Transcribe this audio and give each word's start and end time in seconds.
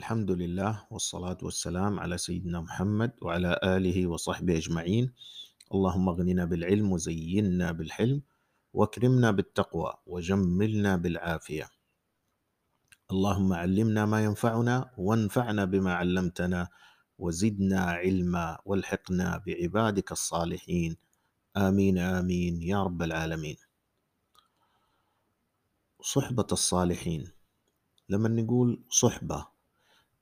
الحمد 0.00 0.30
لله 0.30 0.86
والصلاة 0.90 1.36
والسلام 1.42 2.00
على 2.00 2.16
سيدنا 2.18 2.60
محمد 2.60 3.12
وعلى 3.22 3.60
آله 3.64 4.06
وصحبه 4.06 4.56
أجمعين. 4.56 5.12
اللهم 5.74 6.08
اغننا 6.08 6.44
بالعلم 6.44 6.92
وزينا 6.92 7.72
بالحلم 7.72 8.22
واكرمنا 8.72 9.30
بالتقوى 9.30 9.92
وجملنا 10.06 10.96
بالعافية. 10.96 11.68
اللهم 13.12 13.52
علمنا 13.52 14.06
ما 14.06 14.24
ينفعنا 14.24 14.90
وانفعنا 14.96 15.64
بما 15.64 15.92
علمتنا 15.94 16.68
وزدنا 17.18 17.80
علما 18.00 18.58
والحقنا 18.64 19.42
بعبادك 19.46 20.12
الصالحين. 20.12 20.96
آمين 21.56 21.98
آمين 21.98 22.62
يا 22.62 22.82
رب 22.82 23.02
العالمين. 23.02 23.56
صحبة 26.00 26.46
الصالحين 26.52 27.22
لما 28.08 28.28
نقول 28.28 28.84
صحبة 28.88 29.49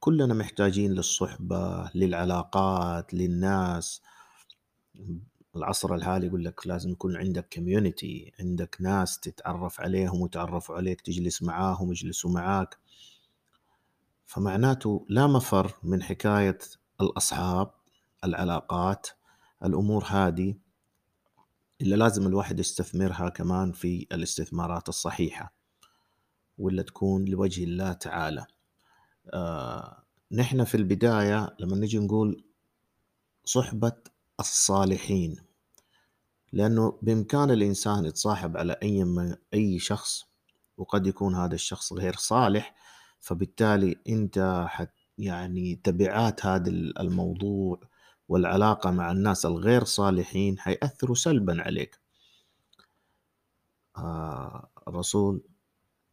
كلنا 0.00 0.34
محتاجين 0.34 0.92
للصحبة 0.92 1.90
للعلاقات 1.94 3.14
للناس. 3.14 4.02
العصر 5.56 5.94
الحالي 5.94 6.26
يقول 6.26 6.44
لك 6.44 6.66
لازم 6.66 6.90
يكون 6.90 7.16
عندك 7.16 7.54
كوميونتي 7.54 8.32
عندك 8.40 8.76
ناس 8.80 9.20
تتعرف 9.20 9.80
عليهم 9.80 10.20
وتعرفوا 10.20 10.76
عليك 10.76 11.00
تجلس 11.00 11.42
معاهم 11.42 11.90
يجلسوا 11.90 12.30
معاك. 12.30 12.78
فمعناته 14.26 15.06
لا 15.08 15.26
مفر 15.26 15.72
من 15.82 16.02
حكاية 16.02 16.58
الأصحاب 17.00 17.70
العلاقات 18.24 19.08
الأمور 19.64 20.04
هذه. 20.04 20.54
إلا 21.80 21.96
لازم 21.96 22.26
الواحد 22.26 22.60
يستثمرها 22.60 23.28
كمان 23.28 23.72
في 23.72 24.06
الاستثمارات 24.12 24.88
الصحيحة 24.88 25.54
ولا 26.58 26.82
تكون 26.82 27.24
لوجه 27.24 27.64
الله 27.64 27.92
تعالى. 27.92 28.46
آه 29.34 30.02
نحن 30.32 30.64
في 30.64 30.74
البداية 30.74 31.56
لما 31.60 31.76
نجي 31.76 31.98
نقول 31.98 32.44
صحبة 33.44 33.92
الصالحين 34.40 35.36
لأنه 36.52 36.98
بإمكان 37.02 37.50
الإنسان 37.50 38.04
يتصاحب 38.04 38.56
على 38.56 38.76
أي 38.82 39.04
أي 39.54 39.78
شخص 39.78 40.24
وقد 40.76 41.06
يكون 41.06 41.34
هذا 41.34 41.54
الشخص 41.54 41.92
غير 41.92 42.14
صالح 42.16 42.74
فبالتالي 43.20 43.96
أنت 44.08 44.64
حت 44.68 44.90
يعني 45.18 45.74
تبعات 45.84 46.46
هذا 46.46 46.70
الموضوع 46.70 47.80
والعلاقة 48.28 48.90
مع 48.90 49.12
الناس 49.12 49.46
الغير 49.46 49.84
صالحين 49.84 50.58
حيأثروا 50.58 51.14
سلبا 51.14 51.62
عليك. 51.62 51.98
آه 53.96 54.68
الرسول 54.88 55.42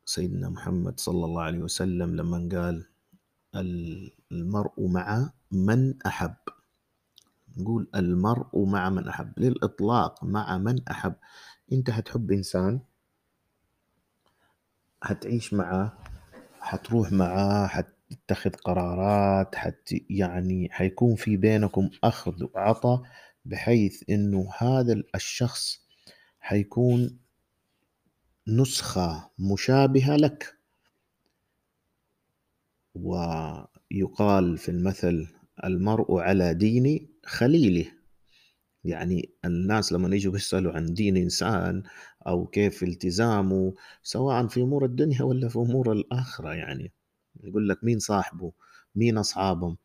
سيدنا 0.05 0.49
محمد 0.49 0.99
صلى 0.99 1.25
الله 1.25 1.41
عليه 1.41 1.59
وسلم 1.59 2.15
لما 2.15 2.49
قال 2.51 2.85
المرء 3.55 4.87
مع 4.87 5.31
من 5.51 5.93
أحب. 6.05 6.35
نقول 7.57 7.87
المرء 7.95 8.65
مع 8.65 8.89
من 8.89 9.07
أحب. 9.07 9.33
للإطلاق 9.37 10.23
مع 10.23 10.57
من 10.57 10.87
أحب. 10.87 11.13
أنت 11.71 11.89
هتحب 11.89 12.31
إنسان 12.31 12.79
هتعيش 15.03 15.53
معه 15.53 15.97
حتروح 16.59 17.11
معاه 17.11 17.67
حتتخذ 17.67 18.49
قرارات 18.49 19.55
حت 19.55 19.93
يعني 20.09 20.69
حيكون 20.71 21.15
في 21.15 21.37
بينكم 21.37 21.89
أخذ 22.03 22.43
وعطاء 22.53 23.01
بحيث 23.45 24.03
إنه 24.09 24.49
هذا 24.57 25.03
الشخص 25.15 25.85
حيكون 26.39 27.19
نسخة 28.47 29.29
مشابهة 29.39 30.15
لك. 30.15 30.54
ويقال 32.95 34.57
في 34.57 34.69
المثل 34.69 35.27
المرء 35.63 36.19
على 36.19 36.53
دين 36.53 37.07
خليله. 37.25 37.85
يعني 38.83 39.29
الناس 39.45 39.93
لما 39.93 40.15
يجوا 40.15 40.33
بيسألوا 40.33 40.73
عن 40.73 40.93
دين 40.93 41.17
إنسان 41.17 41.83
أو 42.27 42.45
كيف 42.45 42.83
التزامه 42.83 43.73
سواء 44.03 44.47
في 44.47 44.61
أمور 44.61 44.85
الدنيا 44.85 45.23
ولا 45.23 45.47
في 45.49 45.59
أمور 45.59 45.91
الآخرة 45.91 46.53
يعني. 46.53 46.93
يقول 47.43 47.69
لك 47.69 47.83
مين 47.83 47.99
صاحبه؟ 47.99 48.51
مين 48.95 49.17
أصحابهم 49.17 49.77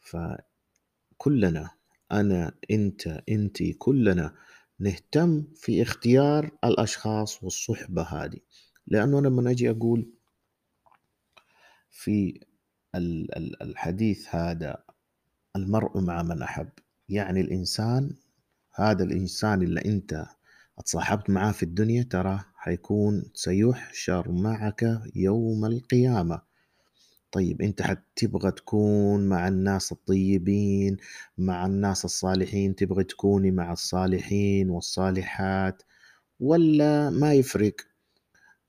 فكلنا 0.00 1.70
أنا 2.12 2.54
أنت 2.70 3.22
أنت 3.28 3.62
كلنا 3.78 4.34
نهتم 4.78 5.44
في 5.56 5.82
اختيار 5.82 6.50
الأشخاص 6.64 7.44
والصحبة 7.44 8.02
هذه. 8.02 8.38
لأنه 8.86 9.18
أنا 9.18 9.28
لما 9.28 9.50
أجي 9.50 9.70
أقول 9.70 10.12
في 11.92 12.40
الحديث 13.62 14.34
هذا 14.34 14.84
المرء 15.56 16.00
مع 16.00 16.22
من 16.22 16.42
أحب. 16.42 16.68
يعني 17.08 17.40
الإنسان 17.40 18.16
هذا 18.74 19.04
الإنسان 19.04 19.62
اللي 19.62 19.80
أنت 19.84 20.26
اتصاحبت 20.78 21.30
معاه 21.30 21.52
في 21.52 21.62
الدنيا 21.62 22.02
ترى 22.02 22.40
حيكون 22.54 23.22
سيحشر 23.34 24.32
معك 24.32 25.00
يوم 25.14 25.64
القيامة. 25.64 26.40
طيب 27.32 27.62
أنت 27.62 27.82
حتبغى 27.82 28.50
تكون 28.50 29.28
مع 29.28 29.48
الناس 29.48 29.92
الطيبين 29.92 30.96
مع 31.38 31.66
الناس 31.66 32.04
الصالحين 32.04 32.74
تبغى 32.74 33.04
تكوني 33.04 33.50
مع 33.50 33.72
الصالحين 33.72 34.70
والصالحات 34.70 35.82
ولا 36.40 37.10
ما 37.10 37.34
يفرق؟ 37.34 37.74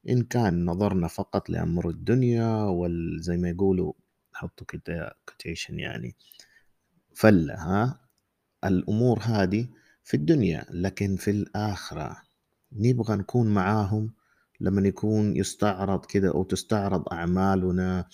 إن 0.09 0.23
كان 0.23 0.65
نظرنا 0.65 1.07
فقط 1.07 1.49
لأمر 1.49 1.89
الدنيا 1.89 2.63
وزي 2.63 3.37
ما 3.37 3.49
يقولوا 3.49 3.93
حطوا 4.33 4.67
كده 4.67 5.15
كوتيشن 5.29 5.79
يعني 5.79 6.15
فلة 7.15 7.53
ها؟ 7.53 7.99
الأمور 8.65 9.19
هذه 9.19 9.67
في 10.03 10.13
الدنيا 10.17 10.65
لكن 10.69 11.15
في 11.15 11.31
الآخرة 11.31 12.17
نبغى 12.71 13.15
نكون 13.15 13.53
معاهم 13.53 14.13
لما 14.59 14.87
يكون 14.87 15.35
يستعرض 15.37 16.05
كده 16.05 16.29
أو 16.29 16.43
تستعرض 16.43 17.13
أعمالنا 17.13 18.07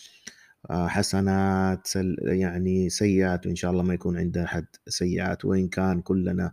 آه، 0.69 0.87
حسنات 0.87 1.87
يعني 2.21 2.89
سيئات 2.89 3.45
وإن 3.45 3.55
شاء 3.55 3.71
الله 3.71 3.83
ما 3.83 3.93
يكون 3.93 4.17
عند 4.17 4.37
أحد 4.37 4.65
سيئات 4.87 5.45
وإن 5.45 5.67
كان 5.67 6.01
كلنا 6.01 6.51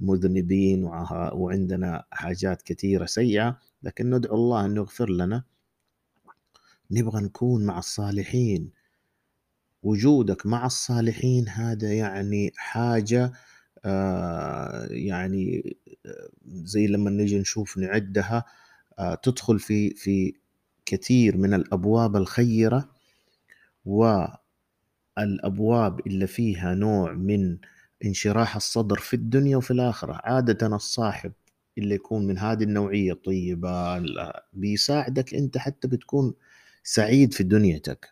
مذنبين 0.00 0.84
وعندنا 1.32 2.04
حاجات 2.10 2.62
كثيرة 2.62 3.06
سيئة 3.06 3.58
لكن 3.82 4.10
ندعو 4.10 4.34
الله 4.36 4.64
أن 4.64 4.76
يغفر 4.76 5.10
لنا. 5.10 5.44
نبغى 6.90 7.20
نكون 7.22 7.66
مع 7.66 7.78
الصالحين. 7.78 8.70
وجودك 9.82 10.46
مع 10.46 10.66
الصالحين 10.66 11.48
هذا 11.48 11.92
يعني 11.94 12.52
حاجة 12.56 13.32
آه 13.84 14.86
يعني 14.90 15.76
آه، 16.06 16.28
زي 16.46 16.86
لما 16.86 17.10
نجي 17.10 17.38
نشوف 17.38 17.78
نعدها 17.78 18.44
آه 18.98 19.14
تدخل 19.14 19.58
في 19.58 19.90
في 19.90 20.34
كثير 20.86 21.36
من 21.36 21.54
الأبواب 21.54 22.16
الخيرة. 22.16 22.88
والأبواب 25.16 26.06
اللي 26.06 26.26
فيها 26.26 26.74
نوع 26.74 27.12
من 27.12 27.58
انشراح 28.04 28.56
الصدر 28.56 28.96
في 28.98 29.14
الدنيا 29.14 29.56
وفي 29.56 29.70
الآخرة. 29.70 30.20
عادة 30.24 30.66
الصاحب 30.76 31.32
اللي 31.78 31.94
يكون 31.94 32.26
من 32.26 32.38
هذه 32.38 32.62
النوعية. 32.62 33.12
الطيبة 33.12 34.02
بيساعدك 34.52 35.34
أنت 35.34 35.58
حتى 35.58 35.88
بتكون 35.88 36.34
سعيد 36.82 37.34
في 37.34 37.44
دنيتك 37.44 38.10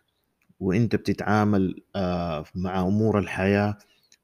وأنت 0.59 0.95
بتتعامل 0.95 1.81
آه، 1.95 2.45
مع 2.55 2.81
أمور 2.81 3.19
الحياة 3.19 3.77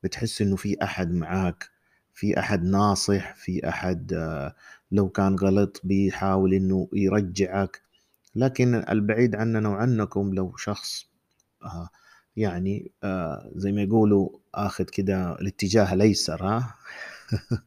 بتحس 0.04 0.42
إنه 0.42 0.56
في 0.56 0.84
أحد 0.84 1.12
معاك 1.12 1.70
في 2.14 2.40
أحد 2.40 2.64
ناصح 2.64 3.36
في 3.36 3.70
أحد 3.70 4.14
آه، 4.14 4.56
لو 4.92 5.10
كان 5.10 5.36
غلط 5.36 5.82
بيحاول 5.84 6.54
إنه 6.54 6.90
يرجعك. 6.94 7.82
لكن 8.36 8.76
البعيد 8.76 9.36
عننا 9.36 9.70
وعنكم 9.70 10.34
لو 10.34 10.56
شخص 10.58 11.06
آه، 11.64 11.90
يعني 12.36 12.92
زي 13.56 13.72
ما 13.72 13.82
يقولوا 13.82 14.30
آخذ 14.56 14.84
كده 14.84 15.32
الاتجاه 15.34 15.94
الأيسر 15.94 16.44
ها؟ 16.44 16.76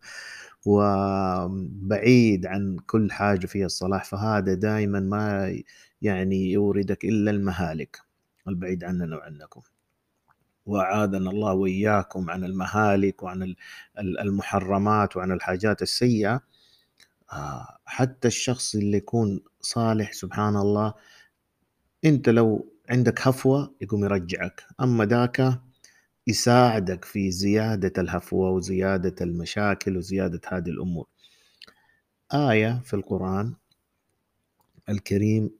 وبعيد 0.67 2.47
عن 2.47 2.77
كل 2.87 3.13
حاجة 3.13 3.47
فيها 3.47 3.67
الصلاح 3.67 4.05
فهذا 4.05 4.55
دائما 4.55 5.01
ما 5.01 5.57
يعني 6.03 6.53
يوردك 6.53 7.05
إلا 7.05 7.31
المهالك 7.31 8.01
البعيد 8.49 8.85
عننا 8.85 9.17
وعنكم. 9.17 9.63
وأعاذنا 10.67 11.31
الله 11.31 11.53
وإياكم 11.53 12.31
عن 12.31 12.45
المهالك 12.45 13.23
وعن 13.23 13.55
المحرمات 13.99 15.17
وعن 15.17 15.33
الحاجات 15.33 15.83
السيئة. 15.83 16.41
آه، 17.33 17.79
حتى 17.85 18.29
الشخص 18.29 18.75
اللي 18.75 18.97
يكون 18.97 19.41
صالح 19.61 20.13
سبحان 20.13 20.57
الله 20.57 20.95
أنت 22.05 22.29
لو 22.29 22.73
عندك 22.91 23.29
هفوة 23.29 23.75
يقوم 23.81 24.05
يرجعك. 24.05 24.65
أما 24.81 25.05
ذاك 25.05 25.61
يساعدك 26.27 27.05
في 27.05 27.31
زيادة 27.31 27.93
الهفوة 28.03 28.51
وزيادة 28.51 29.15
المشاكل 29.21 29.97
وزيادة 29.97 30.41
هذه 30.49 30.69
الأمور. 30.69 31.07
آية 32.35 32.81
في 32.85 32.95
القرآن 32.95 33.55
الكريم 34.89 35.51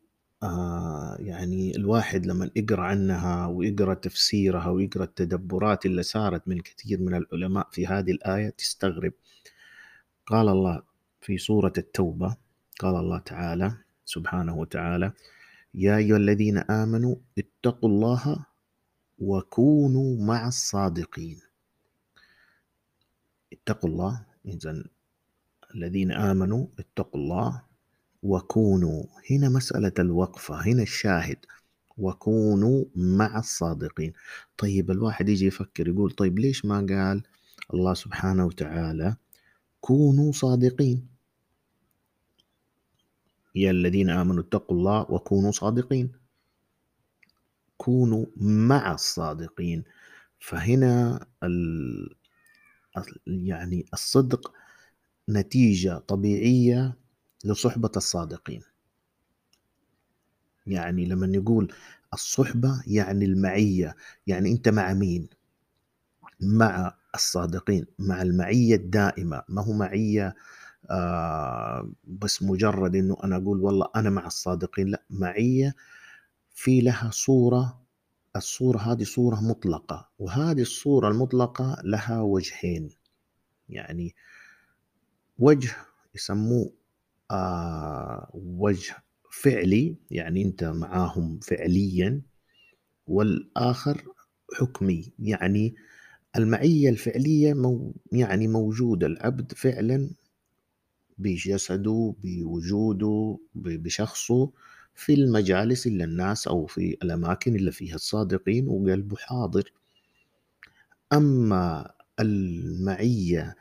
آه 0.43 1.17
يعني 1.21 1.77
الواحد 1.77 2.27
لما 2.27 2.51
يقرأ 2.57 2.83
عنها 2.83 3.47
ويقرأ 3.47 3.95
تفسيرها 3.95 4.69
ويقرأ 4.69 5.05
التدبرات 5.05 5.87
اللي 5.87 6.03
صارت 6.03 6.49
من 6.49 6.61
كثير 6.61 7.01
من 7.01 7.15
العلماء 7.15 7.69
في 7.73 7.87
هذه 7.87 8.11
الآية 8.11 8.49
تستغرب. 8.51 9.13
قال 10.27 10.49
الله 10.49 10.83
في 11.21 11.39
سورة 11.39 11.73
التوبة 11.79 12.37
قال 12.81 12.97
الله 12.97 13.19
تعالى 13.19 13.77
سبحانه 14.05 14.57
وتعالى 14.57 15.13
يا 15.75 15.97
أيها 15.97 16.17
الذين 16.17 16.59
آمنوا 16.59 17.17
اتقوا 17.39 17.89
الله 17.89 18.47
وكونوا 19.19 20.25
مع 20.27 20.49
الصادقين. 20.49 21.41
اتقوا 23.53 23.91
الله 23.91 24.27
إذن 24.47 24.85
الذين 25.75 26.13
آمنوا 26.13 26.67
اتقوا 26.79 27.21
الله 27.21 27.63
وكونوا 28.23 29.05
هنا 29.31 29.49
مسألة 29.49 29.93
الوقفة 29.99 30.55
هنا 30.67 30.83
الشاهد 30.83 31.39
وكونوا 31.99 32.85
مع 32.97 33.39
الصادقين. 33.39 34.13
طيب 34.59 34.91
الواحد 34.91 35.29
يجي 35.29 35.47
يفكر 35.47 35.89
يقول 35.89 36.11
طيب 36.11 36.39
ليش 36.39 36.65
ما 36.65 36.77
قال 36.77 37.23
الله 37.75 37.95
سبحانه 37.95 38.47
وتعالى 38.47 39.17
كونوا 39.81 40.33
صادقين؟ 40.33 41.09
يا 43.55 43.71
الذين 43.71 44.11
آمنوا 44.11 44.43
اتقوا 44.43 44.77
الله 44.77 45.01
وكونوا 45.11 45.51
صادقين. 45.53 46.13
كونوا 47.87 48.27
مع 48.37 48.93
الصادقين. 48.95 49.85
فهنا 50.41 51.21
ال... 51.43 52.17
يعني 53.27 53.87
الصدق 53.95 54.53
نتيجة 55.31 55.99
طبيعية 55.99 56.95
لصحبة 57.45 57.91
الصادقين. 57.97 58.63
يعني 60.67 61.07
لما 61.07 61.27
نقول 61.27 61.73
الصحبة 62.15 62.83
يعني 62.87 63.25
المعية 63.25 63.97
يعني 64.27 64.53
أنت 64.53 64.69
مع 64.69 64.93
مين؟ 64.95 65.29
مع 66.41 66.95
الصادقين 67.15 67.87
مع 67.99 68.23
المعية 68.23 68.75
الدائمة. 68.77 69.43
ما 69.49 69.63
هو 69.63 69.73
معية 69.73 70.35
آه 70.91 71.91
بس 72.05 72.43
مجرد 72.43 72.97
أنه 72.97 73.17
أنا 73.25 73.37
أقول 73.37 73.61
والله 73.61 73.89
أنا 73.97 74.11
مع 74.11 74.27
الصادقين 74.27 74.89
لا 74.89 75.03
معية 75.11 75.75
في 76.57 76.81
لها 76.81 77.11
صورة 77.13 77.83
الصورة 78.37 78.79
هذه 78.79 79.03
صورة 79.05 79.41
مطلقة 79.41 80.09
وهذه 80.19 80.61
الصورة 80.63 81.09
المطلقة 81.09 81.77
لها 81.85 82.21
وجهين. 82.21 82.91
يعني 83.69 84.15
وجه 85.39 85.77
يسموه 86.15 86.73
آه 87.31 88.31
وجه 88.35 88.97
فعلي 89.31 89.97
يعني 90.11 90.43
أنت 90.43 90.65
معاهم 90.65 91.39
فعليا 91.39 92.23
والآخر 93.07 94.05
حكمي. 94.59 95.13
يعني 95.19 95.75
المعية 96.37 96.89
الفعلية 96.91 97.55
مو 97.55 97.95
يعني 98.13 98.49
موجودة 98.49 99.07
العبد 99.07 99.53
فعلا 99.53 100.11
بجسده 101.19 102.15
بوجوده 102.25 103.39
بشخصه. 103.55 104.53
في 104.97 105.15
المجالس 105.15 105.87
اللي 105.87 106.05
الناس 106.05 106.49
أو 106.49 106.67
في 106.67 106.97
الأماكن 107.03 107.57
اللي 107.57 107.73
فيها 107.73 107.95
الصادقين 107.95 108.69
وقلبه 108.69 109.17
حاضر. 109.17 109.73
أما 111.13 111.91
المعية 112.21 113.57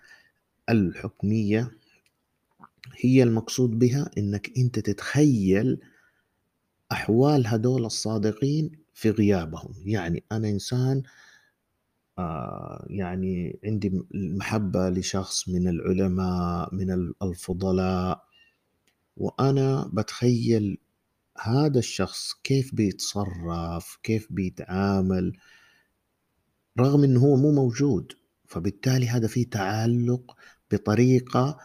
الحكمية 0.70 1.72
هي 3.00 3.24
المقصود 3.24 3.80
بها 3.80 4.10
إنك 4.18 4.52
أنت 4.58 4.80
تتخيل 4.80 5.80
أحوال 6.92 7.48
هدول 7.48 7.86
الصادقين 7.86 8.72
في 8.94 9.10
غيابهم. 9.10 9.74
يعني 9.86 10.24
أنا 10.32 10.50
إنسان 10.50 11.04
آه 12.20 12.86
يعني 12.90 13.60
عندي 13.66 14.04
محبة 14.14 14.90
لشخص 14.90 15.50
من 15.50 15.68
العلماء 15.68 16.76
من 16.76 16.92
الفضلاء. 17.24 18.26
وأنا 19.18 19.90
بتخيل 19.94 20.78
هذا 21.38 21.80
الشخص 21.80 22.34
كيف 22.44 22.76
بيتصرف؟ 22.76 23.98
كيف 24.04 24.28
بيتعامل؟ 24.30 25.34
رغم 26.80 27.04
إنه 27.04 27.20
هو 27.20 27.36
مو 27.36 27.52
موجود 27.52 28.14
فبالتالي 28.48 29.08
هذا 29.08 29.28
فيه 29.28 29.50
تعلق 29.50 30.36
بطريقة 30.72 31.58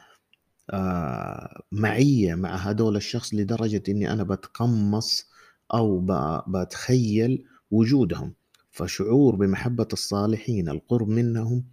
آه، 0.70 1.62
معية 1.72 2.34
مع 2.34 2.56
هذول 2.56 2.96
الشخص 2.96 3.34
لدرجة 3.34 3.82
إني 3.88 4.12
أنا 4.12 4.22
بتقمص 4.22 5.26
أو 5.74 6.06
بتخيل 6.48 7.44
وجودهم. 7.70 8.34
فشعور 8.70 9.36
بمحبة 9.36 9.88
الصالحين 9.92 10.68
القرب 10.68 11.08
منهم 11.08 11.64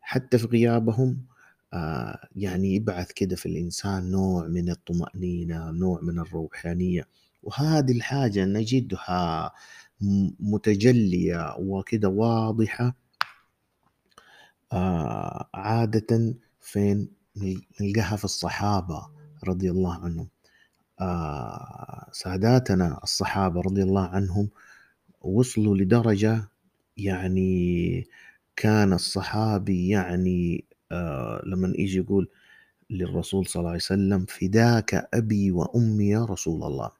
حتى 0.00 0.38
في 0.38 0.46
غيابهم 0.46 1.26
آه، 1.72 2.28
يعني 2.36 2.74
يبعث 2.74 3.12
كده 3.12 3.36
في 3.36 3.46
الإنسان 3.46 4.10
نوع 4.10 4.48
من 4.48 4.70
الطمأنينة 4.70 5.70
نوع 5.70 6.00
من 6.02 6.18
الروحانية. 6.18 7.04
وهذه 7.46 7.92
الحاجة 7.92 8.44
نجدها 8.44 9.52
متجلية 10.40 11.56
وكده 11.58 12.08
واضحة 12.08 12.94
آه، 14.72 15.48
عادة 15.54 16.34
فين 16.60 17.08
نلقاها 17.80 18.16
في 18.16 18.24
الصحابة 18.24 19.06
رضي 19.44 19.70
الله 19.70 19.94
عنهم. 19.94 20.28
آه 21.00 22.08
ساداتنا 22.12 23.00
الصحابة 23.02 23.60
رضي 23.60 23.82
الله 23.82 24.06
عنهم 24.06 24.48
وصلوا 25.20 25.76
لدرجة 25.76 26.48
يعني 26.96 28.06
كان 28.56 28.92
الصحابي 28.92 29.88
يعني 29.88 30.64
آه 30.92 31.42
لما 31.46 31.72
يجي 31.78 31.98
يقول 31.98 32.28
للرسول 32.90 33.46
صلى 33.46 33.60
الله 33.60 33.70
عليه 33.70 33.80
وسلم 33.80 34.24
فداك 34.24 35.08
أبي 35.14 35.50
وأمي 35.50 36.08
يا 36.08 36.24
رسول 36.24 36.64
الله. 36.64 36.90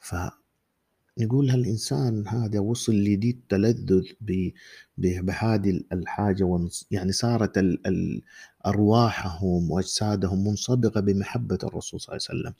ف 0.00 0.14
نقول 1.20 1.50
هالإنسان 1.50 2.28
هذا 2.28 2.60
وصل 2.60 2.92
لدي 2.92 3.30
التلذذ 3.30 4.02
بهذه 4.98 5.80
الحاجة 5.92 6.68
يعني 6.90 7.12
صارت 7.12 7.64
أرواحهم 8.66 9.70
وأجسادهم 9.70 10.44
منصبغة 10.48 11.00
بمحبة 11.00 11.58
الرسول 11.64 12.00
صلى 12.00 12.16
الله 12.16 12.26
عليه 12.30 12.40
وسلم. 12.40 12.54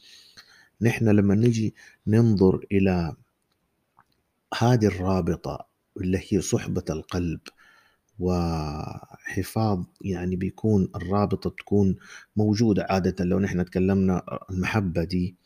نحن 0.80 1.08
لما 1.08 1.34
نجي 1.34 1.74
ننظر 2.06 2.66
إلى 2.72 3.16
هذه 4.58 4.86
الرابطة 4.86 5.66
اللي 5.96 6.20
هي 6.28 6.40
صحبة 6.40 6.84
القلب 6.90 7.40
وحفاظ 8.18 9.84
يعني 10.00 10.36
بيكون 10.36 10.88
الرابطة 10.96 11.50
تكون 11.50 11.96
موجودة 12.36 12.86
عادة 12.90 13.24
لو 13.24 13.38
نحن 13.38 13.64
تكلمنا 13.64 14.22
المحبة 14.50 15.04
دي 15.04 15.36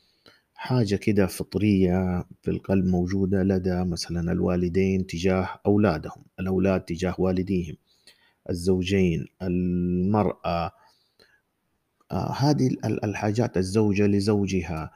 حاجة 0.63 0.97
كده 0.97 1.27
فطرية 1.27 2.25
في 2.43 2.51
القلب 2.51 2.85
موجودة 2.87 3.43
لدى 3.43 3.85
مثلا 3.85 4.33
الوالدين 4.33 5.07
تجاه 5.07 5.49
أولادهم 5.67 6.25
الأولاد 6.41 6.81
تجاه 6.81 7.15
والديهم 7.19 7.77
الزوجين 8.51 9.27
المرأة 9.43 10.73
آه، 12.13 12.33
هذه 12.33 12.77
الحاجات 12.85 13.57
الزوجة 13.57 14.07
لزوجها 14.07 14.91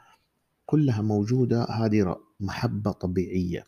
كلها 0.67 1.03
موجودة 1.03 1.65
هذه 1.65 2.17
محبة 2.41 2.93
طبيعية. 2.93 3.67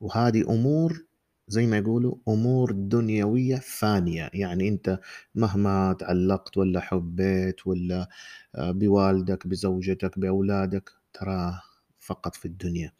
وهذه 0.00 0.42
أمور 0.50 1.04
زي 1.48 1.66
ما 1.66 1.78
يقولوا 1.78 2.14
أمور 2.28 2.72
دنيوية 2.72 3.56
فانية. 3.56 4.30
يعني 4.34 4.68
أنت 4.68 5.00
مهما 5.34 5.92
تعلقت 5.92 6.56
ولا 6.56 6.80
حبيت 6.80 7.66
ولا 7.66 8.08
آه، 8.54 8.70
بوالدك 8.70 9.46
بزوجتك 9.46 10.18
بأولادك 10.18 10.99
تراه 11.12 11.62
فقط 12.00 12.34
في 12.36 12.44
الدنيا. 12.46 12.92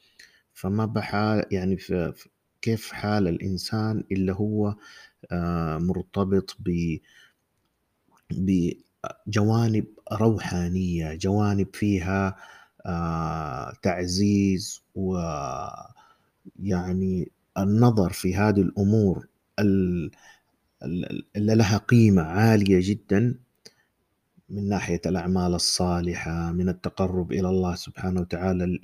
فما 0.55 0.87
بحال 0.87 1.45
يعني 1.51 1.77
في 1.77 2.13
كيف 2.63 2.93
حال 2.93 3.29
الإنسان 3.29 4.05
اللي 4.13 4.33
هو 4.33 4.75
آه، 5.33 5.79
مرتبط 5.79 6.57
ب 6.61 6.99
بجوانب 9.27 9.87
روحانية 10.13 11.15
جوانب 11.15 11.69
فيها 11.77 12.37
آه، 12.87 13.73
تعزيز 13.83 14.83
ويعني 16.59 17.33
النظر 17.59 18.13
في 18.13 18.35
هذه 18.37 18.61
الأمور 18.61 19.27
اللي 19.61 21.55
لها 21.55 21.77
قيمة 21.79 22.23
عالية 22.23 22.81
جدا. 22.83 23.35
من 24.51 24.69
ناحية 24.69 25.01
الأعمال 25.07 25.55
الصالحة 25.55 26.53
من 26.53 26.69
التقرب 26.69 27.33
إلى 27.33 27.49
الله 27.49 27.75
سبحانه 27.75 28.21
وتعالى 28.21 28.79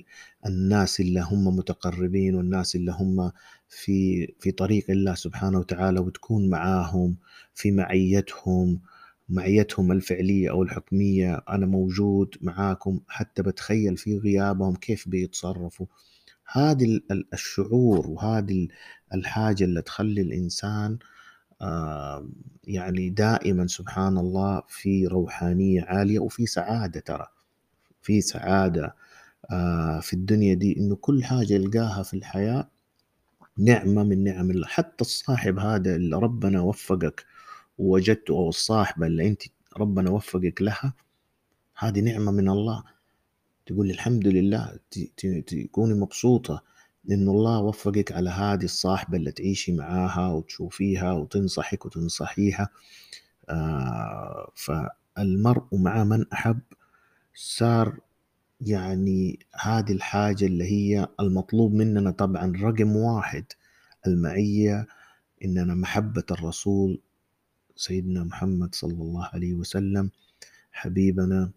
الناس 0.45 0.99
اللي 0.99 1.21
هم 1.21 1.55
متقربين 1.55 2.35
والناس 2.35 2.75
اللي 2.75 2.91
هم 2.91 3.31
في 3.69 4.27
في 4.39 4.51
طريق 4.51 4.85
الله 4.91 5.15
سبحانه 5.15 5.59
وتعالى 5.59 5.99
وتكون 5.99 6.49
معاهم 6.49 7.17
في 7.53 7.71
معيتهم 7.71 8.81
معيتهم 9.29 9.91
الفعلية 9.91 10.49
أو 10.49 10.63
الحكمية 10.63 11.43
أنا 11.49 11.65
موجود 11.65 12.35
معاكم 12.41 12.99
حتى 13.07 13.41
بتخيل 13.43 13.97
في 13.97 14.17
غيابهم 14.17 14.75
كيف 14.75 15.09
بيتصرفوا. 15.09 15.85
هذه 16.51 16.99
الشعور 17.33 18.07
وهذه 18.07 18.67
الحاجة 19.13 19.63
اللي 19.63 19.81
تخلي 19.81 20.21
الإنسان 20.21 20.97
يعني 22.67 23.09
دائما 23.09 23.67
سبحان 23.67 24.17
الله 24.17 24.61
في 24.67 25.07
روحانية 25.07 25.83
عالية 25.83 26.19
وفي 26.19 26.45
سعادة 26.45 26.99
ترى 26.99 27.27
في 28.01 28.21
سعادة 28.21 28.95
آه، 29.51 29.99
في 29.99 30.13
الدنيا 30.13 30.53
دي 30.53 30.77
إنه 30.77 30.95
كل 30.95 31.23
حاجة 31.23 31.53
يلقاها 31.53 32.03
في 32.03 32.13
الحياة 32.13 32.69
نعمة 33.57 34.03
من 34.03 34.23
نعم 34.23 34.51
الله. 34.51 34.67
حتى 34.67 35.01
الصاحب 35.01 35.59
هذا 35.59 35.95
اللي 35.95 36.15
ربنا 36.17 36.61
وفقك 36.61 37.25
ووجدته 37.77 38.31
أو 38.33 38.49
الصاحبة 38.49 39.07
اللي 39.07 39.27
أنت 39.27 39.43
ربنا 39.77 40.09
وفقك 40.11 40.61
لها 40.61 40.93
هذه 41.77 41.99
نعمة 41.99 42.31
من 42.31 42.49
الله. 42.49 42.83
تقول 43.65 43.89
الحمد 43.89 44.27
لله 44.27 44.79
تكوني 45.47 45.93
مبسوطة. 45.93 46.63
إن 47.11 47.27
الله 47.29 47.59
وفقك 47.59 48.11
على 48.11 48.29
هذه 48.29 48.63
الصاحبة 48.63 49.17
اللي 49.17 49.31
تعيشي 49.31 49.71
معاها 49.71 50.27
وتشوفيها 50.27 51.11
وتنصحك 51.13 51.85
وتنصحيها. 51.85 52.69
آه 53.49 54.51
فالمرء 54.55 55.63
مع 55.77 56.03
من 56.03 56.25
أحب 56.33 56.59
صار 57.33 57.99
يعني 58.61 59.39
هذه 59.61 59.91
الحاجة 59.91 60.45
اللي 60.45 60.63
هي 60.65 61.07
المطلوب 61.19 61.73
مننا 61.73 62.11
طبعا 62.11 62.53
رقم 62.61 62.95
واحد 62.95 63.45
المعية 64.07 64.87
إننا 65.45 65.73
محبة 65.75 66.23
الرسول 66.31 67.01
سيدنا 67.75 68.23
محمد 68.23 68.75
صلى 68.75 68.93
الله 69.03 69.25
عليه 69.33 69.53
وسلم 69.53 70.09
حبيبنا. 70.71 71.51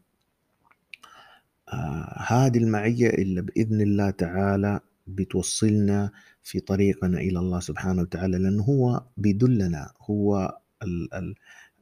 آه 1.68 2.14
هذه 2.26 2.58
المعية 2.58 3.10
اللي 3.10 3.42
بإذن 3.42 3.80
الله 3.80 4.10
تعالى 4.10 4.80
بتوصلنا 5.06 6.10
في 6.42 6.60
طريقنا 6.60 7.18
إلى 7.18 7.38
الله 7.38 7.60
سبحانه 7.60 8.02
وتعالى 8.02 8.38
لأنه 8.38 8.62
هو 8.62 9.02
بيدلنا 9.16 9.92
هو 10.00 10.58
ال 10.82 11.14
ال 11.14 11.34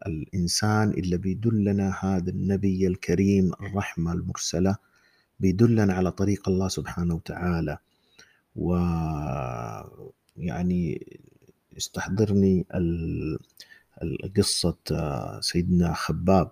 الإنسان 0.07 0.91
اللي 0.91 1.17
بيدلنا 1.19 1.95
هذا 2.01 2.31
النبي 2.31 2.87
الكريم 2.87 3.53
الرحمة 3.61 4.13
المرسلة 4.13 4.77
بيدلنا 5.41 5.95
على 5.95 6.13
طريق 6.13 6.49
الله 6.49 6.69
سبحانه 6.69 7.15
وتعالى. 7.15 7.79
و 8.57 8.77
يعني 10.37 11.07
استحضرني 11.79 12.67
قصة 14.37 14.77
سيدنا 15.41 15.95
خباب 15.95 16.51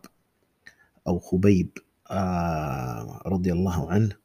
أو 1.07 1.19
خبيب 1.19 1.69
آه، 2.11 3.23
رضي 3.27 3.53
الله 3.53 3.91
عنه. 3.91 4.17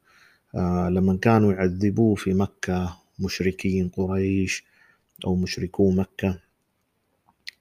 لما 0.88 1.16
كانوا 1.22 1.52
يعذبوه 1.52 2.14
في 2.14 2.34
مكة 2.34 2.98
مشركين 3.18 3.88
قريش 3.88 4.64
أو 5.26 5.36
مشركو 5.36 5.90
مكة 5.90 6.38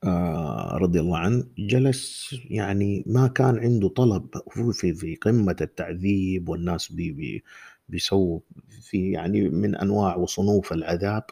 آه، 0.04 0.78
رضي 0.78 1.00
الله 1.00 1.18
عنه 1.18 1.46
جلس 1.58 2.36
يعني 2.50 3.04
ما 3.08 3.28
كان 3.28 3.60
عنده 3.60 3.90
طلب. 3.90 4.28
في 4.72 4.94
في 4.94 5.16
قمة 5.16 5.56
التعذيب 5.62 6.50
والناس 6.50 6.92
بي 6.92 7.12
بي 7.12 7.44
بيسووا 7.90 8.40
في 8.82 9.12
يعني 9.12 9.50
من 9.50 9.76
أنواع 9.76 10.16
وصنوف 10.16 10.74
العذاب. 10.74 11.24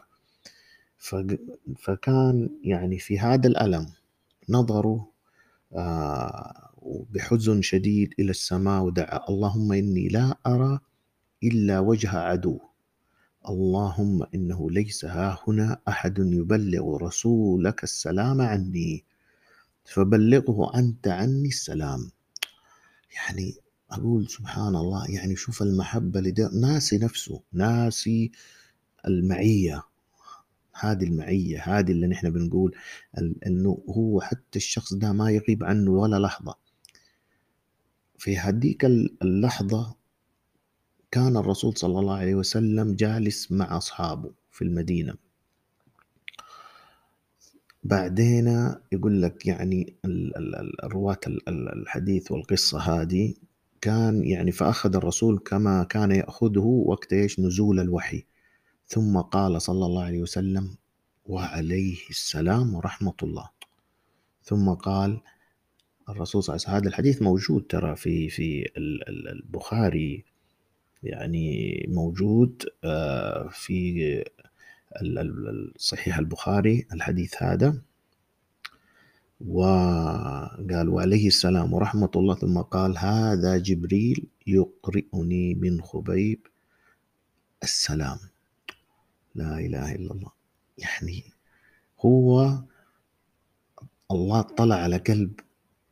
فكان 1.78 2.48
يعني 2.64 2.98
في 2.98 3.18
هذا 3.18 3.48
الألم 3.48 3.86
نظروا 4.48 5.00
آه، 5.72 6.70
بحزن 7.10 7.62
شديد 7.62 8.14
إلى 8.18 8.30
السماء 8.30 8.82
ودعا 8.82 9.28
اللهم 9.28 9.72
إني 9.72 10.08
لا 10.08 10.36
أرى 10.46 10.80
إلا 11.42 11.78
وجه 11.80 12.10
عدو. 12.18 12.60
اللهم 13.48 14.26
إنه 14.34 14.70
ليس 14.70 15.04
ها 15.04 15.38
هنا 15.48 15.78
أحد 15.88 16.18
يبلغ 16.18 16.96
رسولك 16.96 17.84
السلام 17.84 18.40
عني 18.40 19.04
فبلغه 19.84 20.78
أنت 20.78 21.08
عني 21.08 21.48
السلام. 21.48 22.10
يعني 23.16 23.54
أقول 23.90 24.28
سبحان 24.28 24.76
الله 24.76 25.10
يعني 25.10 25.36
شوف 25.36 25.62
المحبة 25.62 26.20
لده 26.20 26.50
ناسي 26.60 26.98
نفسه 26.98 27.42
ناسي 27.52 28.32
المعية. 29.06 29.82
هذه 30.80 31.04
المعية 31.04 31.62
هذه 31.62 31.92
اللي 31.92 32.06
نحن 32.06 32.30
بنقول 32.30 32.76
أنه 33.46 33.82
هو 33.88 34.20
حتى 34.20 34.56
الشخص 34.56 34.94
ده 34.94 35.12
ما 35.12 35.30
يغيب 35.30 35.64
عنه 35.64 35.90
ولا 35.90 36.16
لحظة. 36.16 36.54
في 38.18 38.38
هذيك 38.38 38.84
اللحظة 38.84 39.99
كان 41.10 41.36
الرسول 41.36 41.76
صلى 41.76 42.00
الله 42.00 42.16
عليه 42.16 42.34
وسلم 42.34 42.94
جالس 42.94 43.52
مع 43.52 43.76
أصحابه 43.76 44.30
في 44.50 44.62
المدينة. 44.62 45.14
بعدين 47.84 48.74
يقول 48.92 49.22
لك 49.22 49.46
يعني 49.46 49.94
رواة 50.84 51.20
الحديث 51.48 52.32
والقصة 52.32 52.78
هذه 52.78 53.34
كان 53.80 54.24
يعني 54.24 54.52
فأخذ 54.52 54.96
الرسول 54.96 55.38
كما 55.38 55.84
كان 55.84 56.10
يأخذه 56.10 56.84
وقت 56.86 57.12
إيش؟ 57.12 57.40
نزول 57.40 57.80
الوحي. 57.80 58.24
ثم 58.86 59.18
قال 59.20 59.62
صلى 59.62 59.86
الله 59.86 60.04
عليه 60.04 60.20
وسلم 60.20 60.76
وعليه 61.26 61.96
السلام 62.10 62.74
ورحمة 62.74 63.14
الله 63.22 63.48
ثم 64.42 64.70
قال 64.70 65.20
الرسول 66.08 66.42
صلى 66.42 66.54
الله 66.56 66.66
عليه 66.66 66.74
وسلم 66.74 66.74
هذا 66.74 66.88
الحديث 66.88 67.22
موجود 67.22 67.66
ترى 67.68 67.96
في 67.96 68.28
في 68.28 68.70
البخاري 69.32 70.24
يعني 71.02 71.86
موجود 71.88 72.64
آه، 72.84 73.48
في 73.52 74.24
صحيح 75.76 76.18
البخاري 76.18 76.86
الحديث 76.92 77.42
هذا. 77.42 77.82
وقال 79.48 80.88
وعليه 80.88 81.26
السلام 81.26 81.72
ورحمة 81.72 82.10
الله. 82.16 82.34
ثم 82.34 82.60
قال 82.60 82.98
هذا 82.98 83.58
جبريل 83.58 84.26
يقرئني 84.46 85.54
من 85.54 85.82
خبيب 85.82 86.46
السلام. 87.62 88.18
لا 89.34 89.58
إله 89.58 89.94
إلا 89.94 90.12
الله. 90.12 90.30
يعني 90.78 91.24
هو 92.00 92.58
الله 94.10 94.40
طلع 94.42 94.76
على 94.76 94.96
قلب 94.96 95.40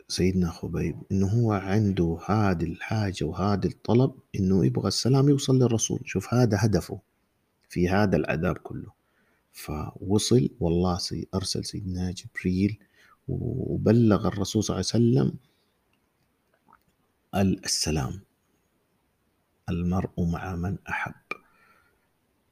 سيدنا 0.09 0.51
خبيب 0.51 1.03
إنه 1.13 1.27
هو 1.27 1.53
عنده 1.53 2.19
هذه 2.27 2.65
الحاجة 2.65 3.25
وهذا 3.25 3.67
الطلب 3.67 4.15
إنه 4.35 4.67
يبغى 4.67 4.89
السلام 4.89 5.29
يوصل 5.29 5.59
للرسول. 5.59 6.01
شوف 6.05 6.35
هذا 6.35 6.57
هدفه 6.61 7.01
في 7.69 7.89
هذا 7.89 8.17
العذاب 8.17 8.59
كله. 8.59 8.93
فوصل 9.53 10.49
والله 10.61 10.99
أرسل 11.35 11.65
سيدنا 11.65 12.11
جبريل 12.11 12.79
وبلغ 13.29 14.29
الرسول 14.29 14.65
صلى 14.65 14.75
الله 14.75 14.87
عليه 14.95 15.05
وسلم 15.05 15.39
السلام. 17.65 18.21
المرء 19.69 20.25
مع 20.25 20.57
من 20.57 20.79
أحب. 20.89 21.15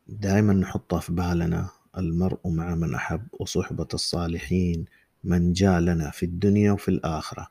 دائما 0.08 0.52
نحطها 0.52 1.00
في 1.00 1.12
بالنا 1.12 1.70
المرء 1.98 2.48
مع 2.48 2.74
من 2.74 2.94
أحب 2.94 3.26
وصحبة 3.40 3.88
الصالحين 3.94 4.84
من 5.26 5.52
جاء 5.52 5.80
لنا 5.80 6.10
في 6.10 6.26
الدنيا 6.26 6.72
وفي 6.72 6.88
الآخرة. 6.88 7.48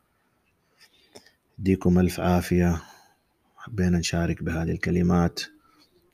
يديكم 1.59 1.99
ألف 1.99 2.19
عافية. 2.19 2.81
حبينا 3.57 3.97
نشارك 3.97 4.43
بهذه 4.43 4.71
الكلمات 4.71 5.39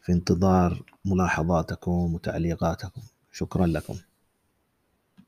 في 0.01 0.11
انتظار 0.11 0.83
ملاحظاتكم 1.05 2.13
وتعليقاتكم. 2.13 3.01
شكرا 3.31 3.67
لكم. 3.67 3.95